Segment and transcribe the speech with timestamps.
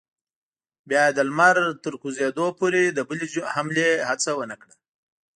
[0.89, 4.73] بیا یې د لمر تر کوزېدو پورې د بلې حملې هڅه ونه کړه.